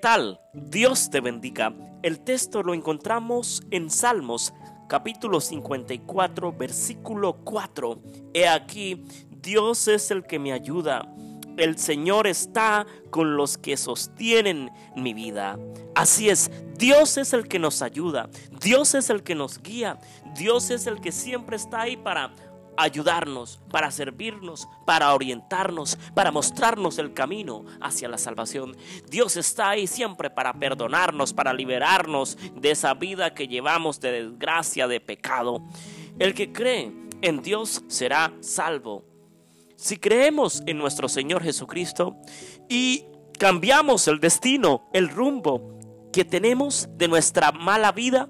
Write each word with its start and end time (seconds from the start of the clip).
tal? 0.00 0.40
Dios 0.52 1.10
te 1.10 1.20
bendiga. 1.20 1.74
El 2.02 2.20
texto 2.20 2.62
lo 2.62 2.74
encontramos 2.74 3.62
en 3.70 3.90
Salmos 3.90 4.52
capítulo 4.88 5.40
54 5.40 6.52
versículo 6.52 7.34
4. 7.44 8.00
He 8.34 8.48
aquí, 8.48 9.04
Dios 9.30 9.88
es 9.88 10.10
el 10.10 10.24
que 10.24 10.38
me 10.38 10.52
ayuda. 10.52 11.14
El 11.56 11.78
Señor 11.78 12.26
está 12.26 12.86
con 13.10 13.36
los 13.36 13.58
que 13.58 13.76
sostienen 13.76 14.70
mi 14.96 15.12
vida. 15.12 15.58
Así 15.94 16.30
es, 16.30 16.50
Dios 16.78 17.18
es 17.18 17.32
el 17.34 17.46
que 17.46 17.58
nos 17.58 17.82
ayuda, 17.82 18.30
Dios 18.60 18.94
es 18.94 19.10
el 19.10 19.22
que 19.22 19.34
nos 19.34 19.60
guía, 19.60 19.98
Dios 20.34 20.70
es 20.70 20.86
el 20.86 21.00
que 21.00 21.12
siempre 21.12 21.56
está 21.56 21.82
ahí 21.82 21.96
para 21.96 22.32
ayudarnos, 22.82 23.60
para 23.70 23.90
servirnos, 23.90 24.68
para 24.86 25.14
orientarnos, 25.14 25.98
para 26.14 26.30
mostrarnos 26.30 26.98
el 26.98 27.12
camino 27.12 27.64
hacia 27.80 28.08
la 28.08 28.18
salvación. 28.18 28.76
Dios 29.08 29.36
está 29.36 29.70
ahí 29.70 29.86
siempre 29.86 30.30
para 30.30 30.54
perdonarnos, 30.54 31.32
para 31.32 31.52
liberarnos 31.52 32.38
de 32.54 32.70
esa 32.70 32.94
vida 32.94 33.34
que 33.34 33.48
llevamos 33.48 34.00
de 34.00 34.12
desgracia, 34.12 34.86
de 34.88 35.00
pecado. 35.00 35.62
El 36.18 36.34
que 36.34 36.52
cree 36.52 36.92
en 37.22 37.42
Dios 37.42 37.82
será 37.88 38.32
salvo. 38.40 39.04
Si 39.76 39.96
creemos 39.96 40.62
en 40.66 40.78
nuestro 40.78 41.08
Señor 41.08 41.42
Jesucristo 41.42 42.16
y 42.68 43.04
cambiamos 43.38 44.06
el 44.08 44.20
destino, 44.20 44.88
el 44.92 45.08
rumbo 45.08 45.78
que 46.12 46.24
tenemos 46.24 46.88
de 46.96 47.08
nuestra 47.08 47.52
mala 47.52 47.92
vida, 47.92 48.28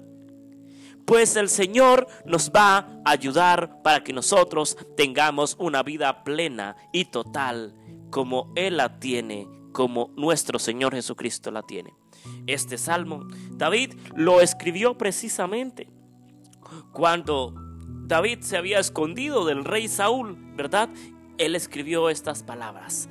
pues 1.05 1.35
el 1.35 1.49
Señor 1.49 2.07
nos 2.25 2.51
va 2.51 2.77
a 2.77 3.11
ayudar 3.11 3.81
para 3.81 4.03
que 4.03 4.13
nosotros 4.13 4.77
tengamos 4.95 5.55
una 5.59 5.83
vida 5.83 6.23
plena 6.23 6.75
y 6.91 7.05
total 7.05 7.75
como 8.09 8.51
Él 8.55 8.77
la 8.77 8.99
tiene, 8.99 9.47
como 9.71 10.11
nuestro 10.15 10.59
Señor 10.59 10.93
Jesucristo 10.93 11.51
la 11.51 11.63
tiene. 11.63 11.93
Este 12.47 12.77
salmo 12.77 13.27
David 13.51 13.93
lo 14.15 14.41
escribió 14.41 14.97
precisamente 14.97 15.89
cuando 16.91 17.53
David 18.11 18.39
se 18.41 18.57
había 18.57 18.79
escondido 18.79 19.45
del 19.45 19.63
rey 19.63 19.87
Saúl, 19.87 20.37
¿verdad? 20.55 20.89
Él 21.37 21.55
escribió 21.55 22.09
estas 22.09 22.43
palabras. 22.43 23.09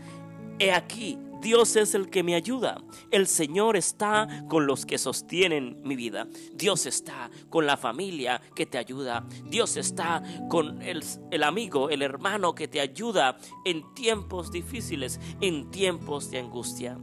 He 0.59 0.72
aquí, 0.72 1.19
Dios 1.41 1.77
es 1.77 1.95
el 1.95 2.11
que 2.11 2.23
me 2.23 2.35
ayuda. 2.35 2.83
El 3.11 3.27
Señor 3.27 3.77
está 3.77 4.45
con 4.49 4.67
los 4.67 4.85
que 4.85 4.99
sostienen 4.99 5.81
mi 5.83 5.97
vida. 5.97 6.27
Dios 6.53 6.87
está 6.87 7.31
con 7.49 7.67
la 7.67 7.77
familia 7.77 8.41
que 8.55 8.67
te 8.67 8.79
ayuda. 8.79 9.27
Dios 9.47 9.77
está 9.77 10.23
con 10.49 10.83
el, 10.83 11.03
amigo, 11.43 11.89
el 11.91 12.03
hermano 12.03 12.55
que 12.55 12.69
te 12.69 12.81
ayuda 12.81 13.39
en 13.65 13.95
tiempos 13.95 14.51
difíciles, 14.51 15.19
en 15.41 15.71
tiempos 15.71 16.31
de 16.31 16.41
angustia. 16.41 16.99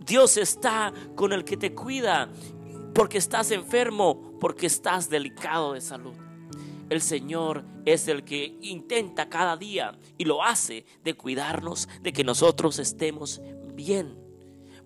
Dios 0.00 0.36
está 0.36 0.92
con 1.14 1.32
el 1.32 1.44
que 1.44 1.56
te 1.56 1.74
cuida 1.74 2.30
porque 2.94 3.18
estás 3.18 3.50
enfermo, 3.50 4.38
porque 4.40 4.66
estás 4.66 5.10
delicado 5.10 5.74
de 5.74 5.80
salud. 5.80 6.14
El 6.88 7.02
Señor 7.02 7.64
es 7.84 8.06
el 8.06 8.24
que 8.24 8.56
intenta 8.62 9.28
cada 9.28 9.56
día 9.56 9.98
y 10.16 10.24
lo 10.24 10.42
hace 10.42 10.86
de 11.02 11.14
cuidarnos, 11.14 11.88
de 12.00 12.12
que 12.12 12.22
nosotros 12.22 12.78
estemos 12.78 13.42
bien, 13.76 14.18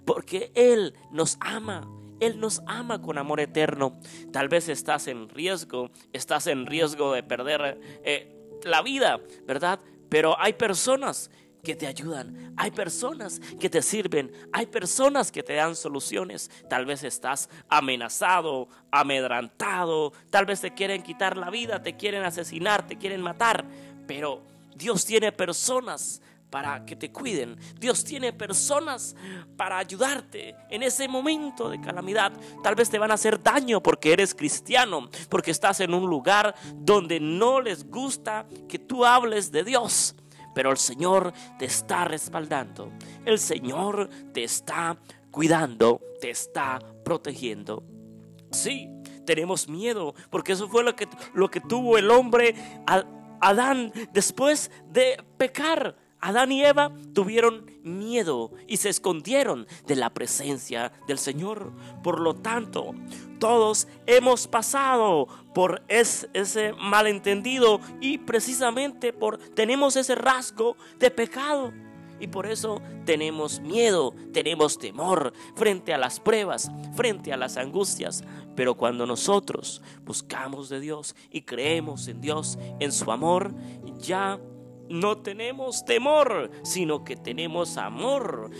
porque 0.05 0.53
Él 0.55 0.95
nos 1.11 1.39
ama. 1.41 1.89
Él 2.21 2.39
nos 2.39 2.61
ama 2.67 3.01
con 3.01 3.17
amor 3.17 3.41
eterno. 3.41 3.99
Tal 4.31 4.51
vez 4.51 4.69
estás 4.69 5.07
en 5.07 5.31
riesgo, 5.31 5.91
estás 6.13 6.49
en 6.49 6.67
riesgo 6.67 7.15
de 7.15 7.23
perder 7.23 7.81
eh, 8.05 8.59
la 8.65 8.83
vida, 8.83 9.21
¿verdad? 9.47 9.81
Pero 10.11 10.39
hay 10.39 10.53
personas 10.53 11.31
que 11.63 11.75
te 11.75 11.87
ayudan, 11.87 12.55
hay 12.57 12.71
personas 12.71 13.41
que 13.59 13.69
te 13.69 13.83
sirven, 13.83 14.33
hay 14.53 14.67
personas 14.67 15.31
que 15.31 15.43
te 15.43 15.55
dan 15.55 15.77
soluciones. 15.77 16.51
Tal 16.69 16.87
vez 16.87 17.05
estás 17.05 17.49
amenazado, 17.69 18.69
amedrantado, 18.91 20.13
tal 20.31 20.47
vez 20.47 20.61
te 20.61 20.75
quieren 20.75 21.03
quitar 21.03 21.37
la 21.37 21.51
vida, 21.51 21.83
te 21.83 21.97
quieren 21.97 22.25
asesinar, 22.25 22.87
te 22.87 22.97
quieren 22.97 23.23
matar, 23.23 23.65
pero 24.07 24.43
Dios 24.75 25.05
tiene 25.05 25.33
personas 25.33 26.23
para 26.51 26.85
que 26.85 26.97
te 26.97 27.11
cuiden. 27.11 27.57
Dios 27.79 28.05
tiene 28.05 28.33
personas 28.33 29.15
para 29.57 29.79
ayudarte 29.79 30.57
en 30.69 30.83
ese 30.83 31.09
momento 31.09 31.71
de 31.71 31.81
calamidad. 31.81 32.33
Tal 32.63 32.75
vez 32.75 32.91
te 32.91 32.99
van 32.99 33.11
a 33.11 33.15
hacer 33.15 33.43
daño 33.43 33.83
porque 33.83 34.13
eres 34.13 34.35
cristiano, 34.35 35.09
porque 35.29 35.53
estás 35.53 35.81
en 35.81 35.95
un 35.95 36.09
lugar 36.09 36.55
donde 36.75 37.21
no 37.21 37.61
les 37.61 37.89
gusta 37.89 38.47
que 38.69 38.79
tú 38.79 39.05
hables 39.05 39.51
de 39.51 39.65
Dios. 39.65 40.15
Pero 40.55 40.73
el 40.73 40.79
Señor 40.79 41.33
te 41.59 41.67
está 41.67 42.05
respaldando. 42.05 42.93
El 43.25 43.39
Señor 43.39 44.11
te 44.33 44.43
está 44.43 44.97
cuidando, 45.31 46.01
te 46.21 46.31
está 46.31 46.81
protegiendo. 47.05 47.85
Sí, 48.51 48.89
tenemos 49.25 49.69
miedo, 49.69 50.15
porque 50.29 50.53
eso 50.53 50.69
fue 50.69 50.83
lo 50.83 50.97
que, 50.97 51.09
lo 51.35 51.49
que 51.49 51.61
tuvo 51.61 51.97
el 51.99 52.11
hombre 52.11 52.55
Adán 53.41 53.93
después 54.13 54.71
de 54.89 55.23
pecar 55.39 55.97
Adán 56.21 56.53
y 56.53 56.63
Eva 56.65 56.93
tuvieron 57.15 57.71
miedo 57.83 58.51
y 58.67 58.77
se 58.77 58.91
escondieron 58.91 59.67
de 59.87 59.97
la 59.97 60.11
presencia 60.11 60.93
del 61.09 61.19
Señor. 61.19 61.73
Por 62.03 62.21
lo 62.21 62.35
tanto, 62.35 62.95
todos 63.39 63.89
hemos 64.07 64.47
pasado 64.47 65.27
por 65.55 65.83
ese 65.89 66.73
malentendido 66.79 67.81
y 68.01 68.19
precisamente 68.19 69.13
por 69.13 69.39
tenemos 69.39 69.97
ese 69.97 70.15
rasgo 70.15 70.77
de 70.99 71.11
pecado. 71.11 71.73
Y 72.21 72.27
por 72.27 72.45
eso 72.45 72.83
tenemos 73.07 73.61
miedo, 73.61 74.15
tenemos 74.35 74.79
temor 74.79 75.33
frente 75.57 75.95
a 75.95 75.99
las 75.99 76.21
pruebas, 76.21 76.71
frente 76.95 77.33
a 77.33 77.39
las 77.39 77.57
angustias. 77.57 78.23
Pero 78.55 78.75
cuando 78.75 79.07
nosotros 79.07 79.81
buscamos 80.05 80.69
de 80.69 80.81
Dios 80.81 81.17
y 81.31 81.43
creemos 81.43 82.09
en 82.09 82.21
Dios, 82.21 82.59
en 82.79 82.93
su 82.93 83.11
amor, 83.11 83.55
ya 83.99 84.39
no 84.91 85.19
tenemos 85.19 85.85
temor, 85.85 86.51
sino 86.63 87.05
que 87.05 87.17
tenemos 87.17 87.79
amor 87.79 88.51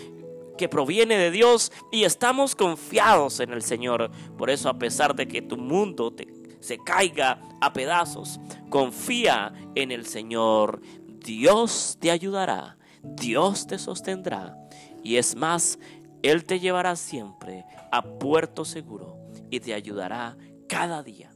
que 0.57 0.69
proviene 0.69 1.17
de 1.19 1.31
Dios 1.31 1.73
y 1.91 2.05
estamos 2.05 2.55
confiados 2.55 3.41
en 3.41 3.53
el 3.53 3.63
Señor. 3.63 4.11
Por 4.39 4.49
eso 4.51 4.69
a 4.69 4.79
pesar 4.79 5.15
de 5.15 5.27
que 5.27 5.43
tu 5.43 5.57
mundo 5.57 6.15
se 6.61 6.79
caiga 6.79 7.41
a 7.61 7.73
pedazos, 7.73 8.39
confía 8.69 9.53
en 9.75 9.91
el 9.91 10.07
Señor. 10.07 10.81
Dios 11.07 11.99
te 12.01 12.11
ayudará, 12.11 12.79
Dios 13.03 13.67
te 13.67 13.79
sostendrá 13.79 14.57
y 15.03 15.17
es 15.17 15.35
más, 15.35 15.79
Él 16.23 16.45
te 16.45 16.61
llevará 16.61 16.95
siempre 16.95 17.65
a 17.91 18.03
puerto 18.03 18.65
seguro 18.65 19.19
y 19.51 19.61
te 19.61 19.75
ayudará 19.75 20.37
cada 20.69 21.03
día. 21.03 21.31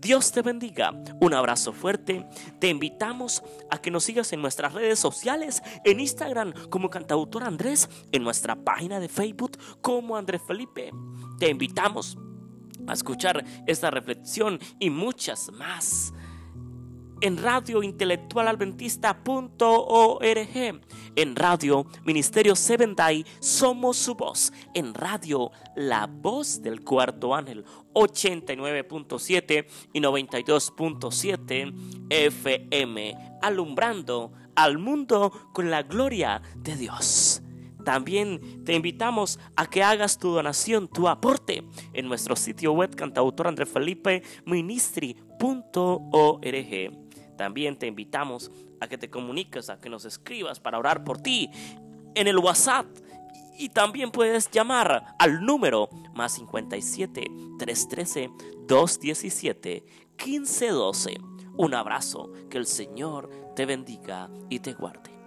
Dios 0.00 0.30
te 0.30 0.42
bendiga. 0.42 0.92
Un 1.20 1.34
abrazo 1.34 1.72
fuerte. 1.72 2.24
Te 2.60 2.68
invitamos 2.68 3.42
a 3.70 3.78
que 3.78 3.90
nos 3.90 4.04
sigas 4.04 4.32
en 4.32 4.40
nuestras 4.40 4.72
redes 4.72 4.98
sociales, 4.98 5.62
en 5.84 6.00
Instagram 6.00 6.52
como 6.70 6.88
cantautor 6.88 7.42
Andrés, 7.42 7.88
en 8.12 8.22
nuestra 8.22 8.54
página 8.56 9.00
de 9.00 9.08
Facebook 9.08 9.58
como 9.80 10.16
Andrés 10.16 10.42
Felipe. 10.46 10.92
Te 11.38 11.48
invitamos 11.48 12.16
a 12.86 12.92
escuchar 12.92 13.44
esta 13.66 13.90
reflexión 13.90 14.60
y 14.78 14.90
muchas 14.90 15.50
más 15.52 16.12
en 17.20 17.42
Radio 17.42 17.82
Intelectualadventista.org, 17.82 20.80
en 21.16 21.36
Radio 21.36 21.86
Ministerio 22.04 22.54
Seven 22.54 22.94
Somos 23.40 23.96
su 23.96 24.14
voz, 24.14 24.52
en 24.74 24.94
Radio 24.94 25.50
La 25.74 26.06
Voz 26.06 26.62
del 26.62 26.82
Cuarto 26.82 27.34
Ángel 27.34 27.64
89.7 27.94 29.66
y 29.92 30.00
92.7 30.00 31.74
FM, 32.10 33.16
alumbrando 33.42 34.32
al 34.54 34.78
mundo 34.78 35.32
con 35.52 35.70
la 35.70 35.82
gloria 35.82 36.40
de 36.56 36.76
Dios. 36.76 37.42
También 37.84 38.64
te 38.64 38.74
invitamos 38.74 39.40
a 39.56 39.66
que 39.66 39.82
hagas 39.82 40.18
tu 40.18 40.30
donación, 40.30 40.86
tu 40.88 41.08
aporte 41.08 41.64
en 41.94 42.06
nuestro 42.06 42.36
sitio 42.36 42.72
web 42.72 42.94
cantautor 42.94 43.48
André 43.48 43.64
Felipe 43.64 44.22
Ministry.org. 44.44 47.07
También 47.38 47.78
te 47.78 47.86
invitamos 47.86 48.50
a 48.80 48.88
que 48.88 48.98
te 48.98 49.08
comuniques, 49.08 49.70
a 49.70 49.78
que 49.78 49.88
nos 49.88 50.04
escribas 50.04 50.58
para 50.58 50.78
orar 50.78 51.04
por 51.04 51.22
ti 51.22 51.48
en 52.14 52.26
el 52.26 52.36
WhatsApp. 52.36 52.86
Y 53.56 53.70
también 53.70 54.10
puedes 54.10 54.50
llamar 54.50 55.14
al 55.18 55.44
número 55.44 55.88
más 56.14 56.32
57 56.32 57.30
313 57.58 58.30
217 58.66 59.84
1512. 60.24 61.18
Un 61.56 61.74
abrazo, 61.74 62.32
que 62.50 62.58
el 62.58 62.66
Señor 62.66 63.30
te 63.56 63.66
bendiga 63.66 64.28
y 64.48 64.58
te 64.58 64.74
guarde. 64.74 65.17